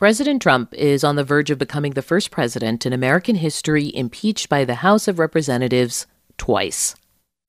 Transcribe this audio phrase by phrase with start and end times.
[0.00, 4.48] President Trump is on the verge of becoming the first president in American history impeached
[4.48, 6.06] by the House of Representatives
[6.38, 6.94] twice.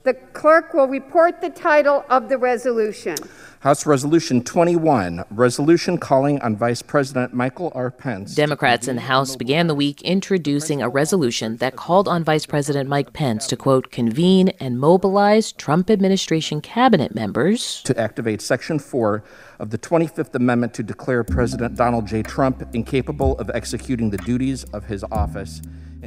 [0.04, 3.18] The clerk will report the title of the resolution.
[3.60, 7.92] House Resolution 21, resolution calling on Vice President Michael R.
[7.92, 8.34] Pence.
[8.34, 12.90] Democrats in the House began the week introducing a resolution that called on Vice President
[12.90, 19.24] Mike Pence to, quote, convene and mobilize Trump administration cabinet members to activate Section 4
[19.60, 22.24] of the 25th Amendment to declare President Donald J.
[22.24, 25.62] Trump incapable of executing the duties of his office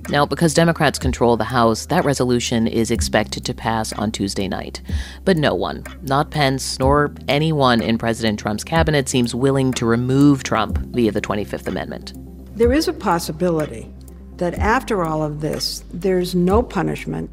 [0.08, 4.80] now, because Democrats control the House, that resolution is expected to pass on Tuesday night.
[5.24, 10.42] But no one, not Pence nor anyone in President Trump's cabinet, seems willing to remove
[10.42, 12.12] Trump via the 25th Amendment.
[12.56, 13.92] There is a possibility
[14.36, 17.30] that after all of this, there's no punishment,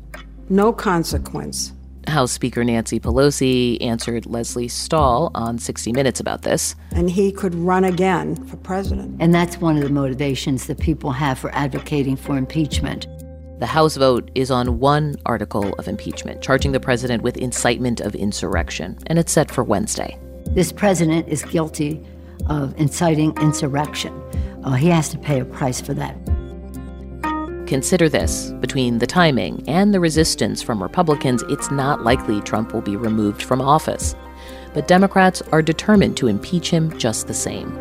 [0.49, 1.73] no consequence,
[2.08, 6.76] House Speaker Nancy Pelosi answered Lesley Stahl on 60 Minutes about this.
[6.91, 9.18] And he could run again for president.
[9.20, 13.08] And that's one of the motivations that people have for advocating for impeachment.
[13.60, 18.15] The House vote is on one article of impeachment, charging the president with incitement of
[18.15, 20.18] insurrection, and it's set for Wednesday.
[20.48, 22.04] This president is guilty
[22.48, 24.20] of inciting insurrection.
[24.63, 26.15] Uh, he has to pay a price for that.
[27.72, 32.82] Consider this between the timing and the resistance from Republicans, it's not likely Trump will
[32.82, 34.14] be removed from office.
[34.74, 37.72] But Democrats are determined to impeach him just the same.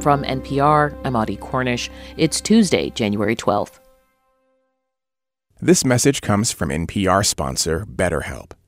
[0.00, 1.90] From NPR, I'm Audie Cornish.
[2.16, 3.78] It's Tuesday, January 12th.
[5.60, 8.52] This message comes from NPR sponsor BetterHelp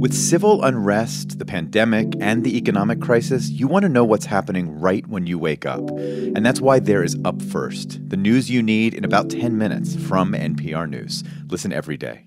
[0.00, 4.80] With civil unrest, the pandemic, and the economic crisis, you want to know what's happening
[4.80, 5.90] right when you wake up.
[5.90, 9.94] And that's why there is Up First, the news you need in about 10 minutes
[9.96, 11.22] from NPR News.
[11.48, 12.24] Listen every day.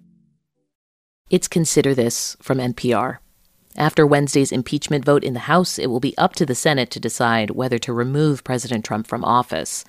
[1.32, 3.18] It's Consider This from NPR.
[3.76, 7.00] After Wednesday's impeachment vote in the House, it will be up to the Senate to
[7.00, 9.84] decide whether to remove President Trump from office.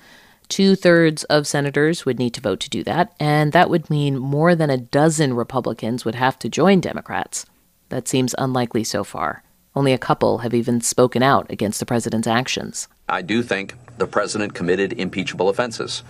[0.47, 4.17] Two thirds of senators would need to vote to do that, and that would mean
[4.17, 7.45] more than a dozen Republicans would have to join Democrats.
[7.95, 9.41] That seems unlikely so far.
[9.73, 12.89] Only a couple have even spoken out against the president's actions.
[13.07, 16.03] I do think the president committed impeachable offenses,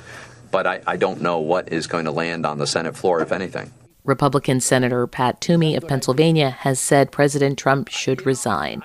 [0.50, 3.32] but I, I don't know what is going to land on the Senate floor, if
[3.32, 3.72] anything.
[4.04, 8.82] Republican Senator Pat Toomey of Pennsylvania has said President Trump should resign.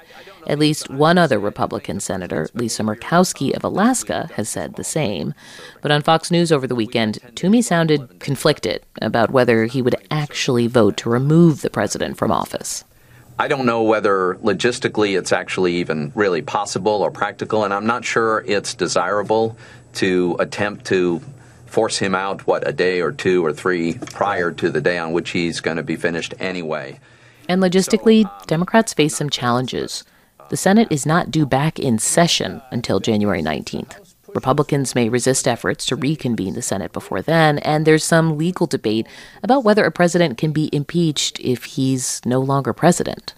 [0.47, 5.33] At least one other Republican senator, Lisa Murkowski of Alaska, has said the same.
[5.81, 10.67] But on Fox News over the weekend, Toomey sounded conflicted about whether he would actually
[10.67, 12.85] vote to remove the president from office.
[13.41, 18.05] I don't know whether logistically it's actually even really possible or practical, and I'm not
[18.05, 19.57] sure it's desirable
[19.95, 21.23] to attempt to
[21.65, 25.13] force him out, what, a day or two or three prior to the day on
[25.13, 27.01] which he's going to be finished anyway.
[27.49, 30.05] And logistically, Democrats face some challenges.
[30.51, 34.10] The Senate is not due back in session until January 19th.
[34.35, 39.07] Republicans may resist efforts to reconvene the Senate before then, and there's some legal debate
[39.43, 43.35] about whether a president can be impeached if he's no longer president.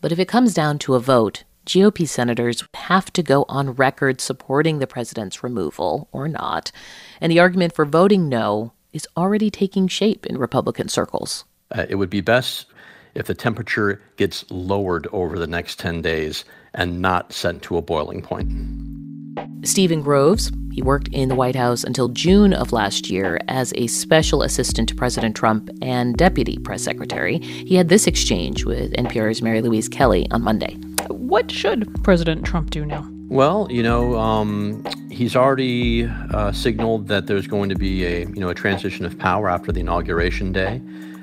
[0.00, 4.20] But if it comes down to a vote, GOP senators have to go on record
[4.20, 6.72] supporting the president's removal or not,
[7.20, 11.44] and the argument for voting no is already taking shape in Republican circles.
[11.70, 12.66] Uh, it would be best
[13.14, 17.82] if the temperature gets lowered over the next 10 days and not sent to a
[17.82, 19.09] boiling point.
[19.62, 23.88] Steven Groves, he worked in the White House until June of last year as a
[23.88, 27.38] special assistant to President Trump and deputy press secretary.
[27.38, 30.74] He had this exchange with NPR's Mary Louise Kelly on Monday.
[31.08, 33.06] What should President Trump do now?
[33.28, 38.40] Well, you know, um, he's already uh, signaled that there's going to be a you
[38.40, 40.80] know a transition of power after the inauguration day.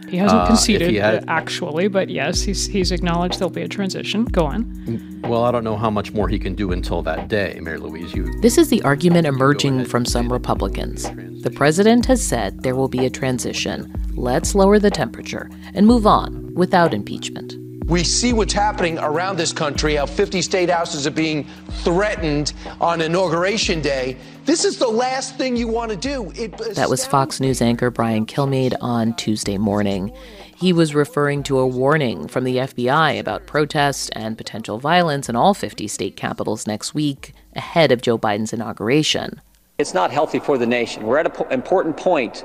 [0.08, 3.68] He hasn't uh, conceded he had, actually, but yes, he's he's acknowledged there'll be a
[3.68, 4.26] transition.
[4.26, 5.22] Go on.
[5.24, 8.14] Well, I don't know how much more he can do until that day, Mary Louise.
[8.14, 8.26] You.
[8.42, 11.04] This is the argument emerging from some Republicans.
[11.42, 13.94] The president has said there will be a transition.
[14.16, 17.56] Let's lower the temperature and move on without impeachment.
[17.88, 21.46] We see what's happening around this country, how 50 state houses are being
[21.86, 22.52] threatened
[22.82, 24.18] on Inauguration Day.
[24.44, 26.30] This is the last thing you want to do.
[26.36, 30.12] It that was Fox News anchor Brian Kilmeade on Tuesday morning.
[30.58, 35.38] He was referring to a warning from the FBI about protests and potential violence in
[35.38, 39.40] all 50 state capitals next week ahead of Joe Biden's inauguration.
[39.78, 41.04] It's not healthy for the nation.
[41.04, 42.44] We're at an po- important point.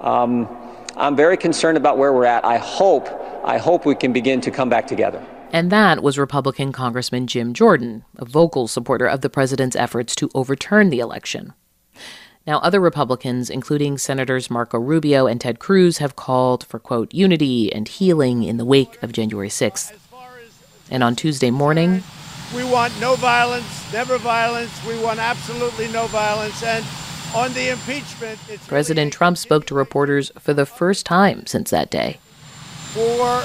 [0.00, 0.46] Um,
[0.96, 2.44] I'm very concerned about where we're at.
[2.44, 3.08] I hope,
[3.44, 5.24] I hope we can begin to come back together.
[5.52, 10.30] And that was Republican Congressman Jim Jordan, a vocal supporter of the president's efforts to
[10.34, 11.52] overturn the election.
[12.46, 17.72] Now, other Republicans, including Senators Marco Rubio and Ted Cruz, have called for, quote, unity
[17.72, 19.92] and healing in the wake of January 6th.
[20.90, 22.02] And on Tuesday morning,
[22.54, 24.70] we want no violence, never violence.
[24.86, 26.62] We want absolutely no violence.
[26.62, 26.84] And
[27.34, 31.90] on the impeachment, President really Trump spoke to reporters for the first time since that
[31.90, 32.18] day.
[32.94, 33.42] For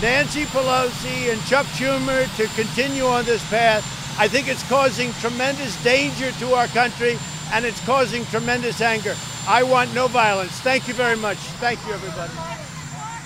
[0.00, 3.84] Nancy Pelosi and Chuck Schumer to continue on this path,
[4.18, 7.18] I think it's causing tremendous danger to our country
[7.52, 9.14] and it's causing tremendous anger.
[9.46, 10.52] I want no violence.
[10.60, 11.36] Thank you very much.
[11.36, 12.32] Thank you, everybody.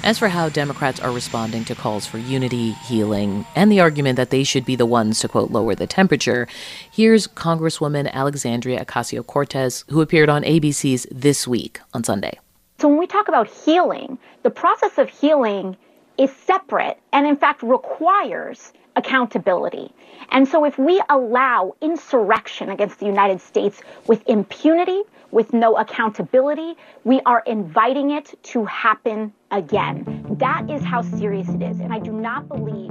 [0.02, 4.30] As for how Democrats are responding to calls for unity, healing, and the argument that
[4.30, 6.48] they should be the ones to, quote, lower the temperature,
[6.90, 12.40] here's Congresswoman Alexandria Ocasio Cortez, who appeared on ABC's This Week on Sunday.
[12.80, 15.76] So when we talk about healing, the process of healing
[16.16, 19.92] is separate and, in fact, requires accountability.
[20.30, 26.74] And so if we allow insurrection against the United States with impunity, with no accountability,
[27.04, 30.24] we are inviting it to happen again.
[30.38, 31.80] That is how serious it is.
[31.80, 32.90] And I do not believe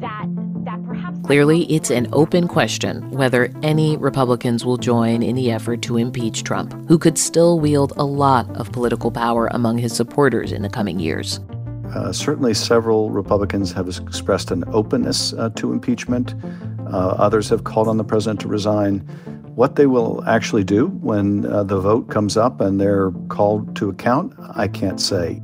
[0.00, 0.26] that
[1.24, 6.44] Clearly, it's an open question whether any Republicans will join in the effort to impeach
[6.44, 10.68] Trump, who could still wield a lot of political power among his supporters in the
[10.68, 11.40] coming years.
[11.94, 16.34] Uh, certainly, several Republicans have expressed an openness uh, to impeachment.
[16.86, 18.98] Uh, others have called on the president to resign.
[19.54, 23.90] What they will actually do when uh, the vote comes up and they're called to
[23.90, 25.42] account, I can't say.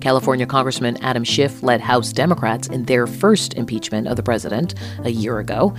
[0.00, 4.74] California Congressman Adam Schiff led House Democrats in their first impeachment of the president
[5.04, 5.74] a year ago.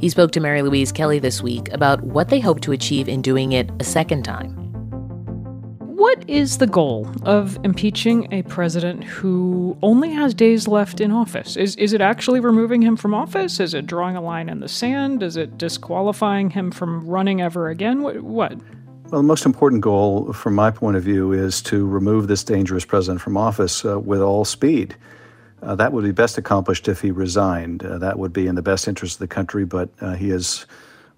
[0.00, 3.22] He spoke to Mary Louise Kelly this week about what they hope to achieve in
[3.22, 4.66] doing it a second time.
[5.96, 11.56] What is the goal of impeaching a president who only has days left in office?
[11.56, 13.60] Is, is it actually removing him from office?
[13.60, 15.22] Is it drawing a line in the sand?
[15.22, 18.02] Is it disqualifying him from running ever again?
[18.02, 18.20] What?
[18.22, 18.58] what?
[19.08, 22.84] Well, the most important goal, from my point of view, is to remove this dangerous
[22.84, 24.96] president from office uh, with all speed.
[25.62, 27.84] Uh, that would be best accomplished if he resigned.
[27.84, 30.66] Uh, that would be in the best interest of the country, but uh, he has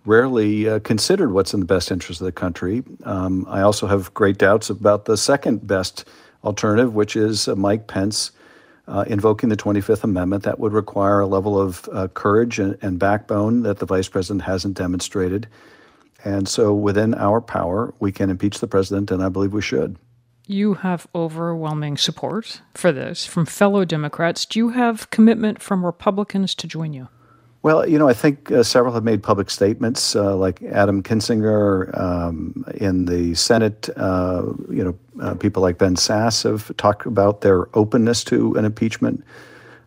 [0.04, 2.84] rarely uh, considered what's in the best interest of the country.
[3.04, 6.04] Um, I also have great doubts about the second best
[6.44, 8.32] alternative, which is uh, Mike Pence
[8.86, 10.44] uh, invoking the 25th Amendment.
[10.44, 14.42] That would require a level of uh, courage and, and, backbone that the vice president
[14.42, 15.48] hasn't demonstrated.
[16.24, 19.96] And so, within our power, we can impeach the president, and I believe we should.
[20.46, 24.46] You have overwhelming support for this from fellow Democrats.
[24.46, 27.08] Do you have commitment from Republicans to join you?
[27.62, 31.96] Well, you know, I think uh, several have made public statements, uh, like Adam Kinzinger
[31.98, 33.90] um, in the Senate.
[33.96, 38.64] Uh, you know, uh, people like Ben Sasse have talked about their openness to an
[38.64, 39.24] impeachment.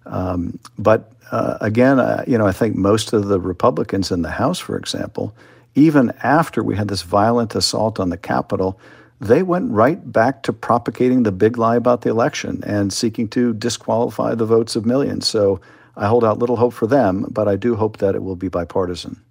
[0.06, 4.31] Um, but uh, again, uh, you know, I think most of the Republicans in the
[4.31, 5.34] House, for example,
[5.76, 8.80] even after we had this violent assault on the Capitol,
[9.20, 13.54] they went right back to propagating the big lie about the election and seeking to
[13.54, 15.28] disqualify the votes of millions.
[15.28, 15.62] So
[15.96, 18.48] I hold out little hope for them, but I do hope that it will be
[18.48, 19.22] bipartisan.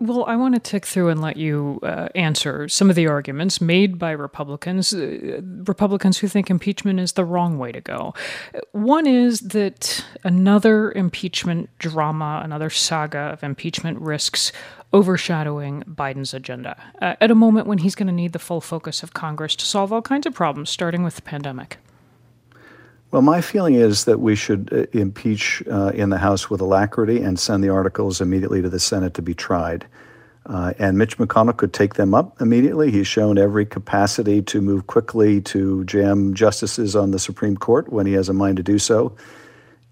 [0.00, 3.60] Well, I want to tick through and let you uh, answer some of the arguments
[3.60, 8.12] made by Republicans, uh, Republicans who think impeachment is the wrong way to go.
[8.72, 14.52] One is that another impeachment drama, another saga of impeachment risks
[14.94, 19.02] overshadowing Biden's agenda uh, at a moment when he's going to need the full focus
[19.02, 21.78] of Congress to solve all kinds of problems, starting with the pandemic.
[23.10, 27.20] Well, my feeling is that we should uh, impeach uh, in the House with alacrity
[27.20, 29.84] and send the articles immediately to the Senate to be tried.
[30.46, 32.90] Uh, and Mitch McConnell could take them up immediately.
[32.90, 38.06] He's shown every capacity to move quickly to jam justices on the Supreme Court when
[38.06, 39.16] he has a mind to do so.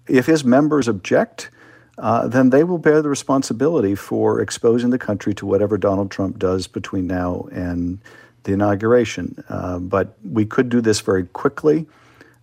[0.07, 1.49] If his members object,
[1.97, 6.39] uh, then they will bear the responsibility for exposing the country to whatever Donald Trump
[6.39, 7.99] does between now and
[8.43, 9.43] the inauguration.
[9.47, 11.85] Uh, but we could do this very quickly.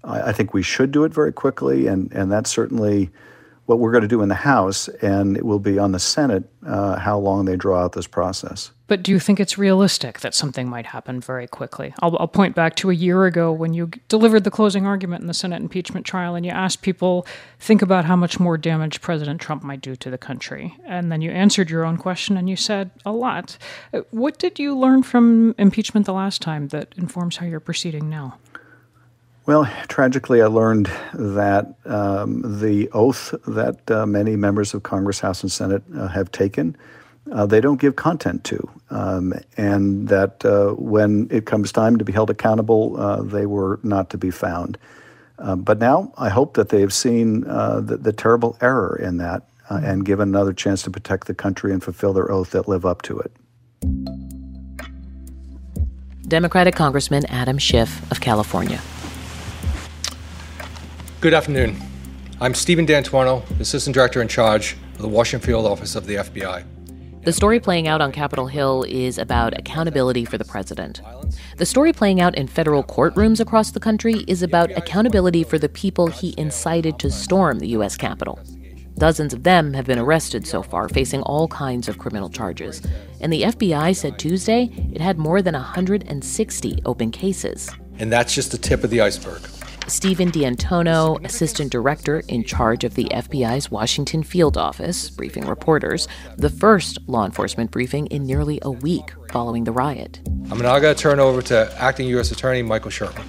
[0.04, 3.10] I, I think we should do it very quickly, and, and that's certainly
[3.70, 6.42] what we're going to do in the House, and it will be on the Senate
[6.66, 8.72] uh, how long they draw out this process.
[8.88, 11.94] But do you think it's realistic that something might happen very quickly?
[12.02, 15.28] I'll, I'll, point back to a year ago when you delivered the closing argument in
[15.28, 17.24] the Senate impeachment trial and you asked people,
[17.60, 20.76] think about how much more damage President Trump might do to the country.
[20.84, 23.56] And then you answered your own question and you said, a lot.
[24.10, 28.38] What did you learn from impeachment the last time that informs how you're proceeding now?
[29.50, 35.42] Well, tragically, I learned that um, the oath that uh, many members of Congress, House,
[35.42, 36.76] and Senate uh, have taken
[37.32, 42.04] uh, they don't give content to, um, and that uh, when it comes time to
[42.04, 44.78] be held accountable, uh, they were not to be found.
[45.40, 49.16] Uh, but now I hope that they have seen uh, the, the, terrible error in
[49.16, 52.68] that uh, and given another chance to protect the country and fulfill their oath that
[52.68, 53.32] live up to it.
[56.28, 58.80] Democratic Congressman Adam Schiff of California.
[61.20, 61.76] Good afternoon.
[62.40, 66.64] I'm Stephen D'Antuono, Assistant Director in charge of the Washington Field Office of the FBI.
[67.24, 71.02] The story playing out on Capitol Hill is about accountability for the president.
[71.58, 75.68] The story playing out in federal courtrooms across the country is about accountability for the
[75.68, 77.98] people he incited to storm the U.S.
[77.98, 78.40] Capitol.
[78.96, 82.80] Dozens of them have been arrested so far, facing all kinds of criminal charges.
[83.20, 87.70] And the FBI said Tuesday it had more than 160 open cases.
[87.98, 89.42] And that's just the tip of the iceberg.
[89.90, 96.06] Stephen D'Antuono, assistant director in charge of the FBI's Washington field office, briefing reporters,
[96.36, 100.20] the first law enforcement briefing in nearly a week following the riot.
[100.48, 102.30] I'm now going to turn over to acting U.S.
[102.30, 103.26] Attorney Michael Sherwin.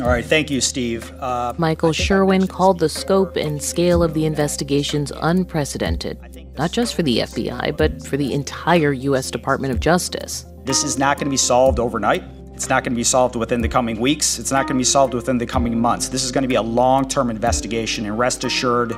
[0.00, 1.12] All right, thank you, Steve.
[1.18, 6.16] Uh, Michael Sherwin called the scope and scale of the investigations unprecedented,
[6.56, 9.32] not just for the FBI, but for the entire U.S.
[9.32, 10.46] Department of Justice.
[10.64, 12.22] This is not going to be solved overnight.
[12.62, 14.38] It's not going to be solved within the coming weeks.
[14.38, 16.08] It's not going to be solved within the coming months.
[16.08, 18.90] This is going to be a long term investigation, and rest assured,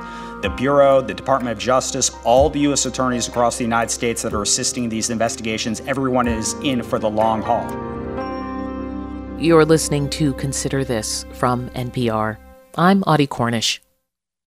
[0.43, 2.85] the Bureau, the Department of Justice, all the U.S.
[2.85, 7.09] attorneys across the United States that are assisting these investigations, everyone is in for the
[7.09, 7.65] long haul.
[9.41, 12.37] You're listening to Consider This from NPR.
[12.77, 13.81] I'm Audie Cornish.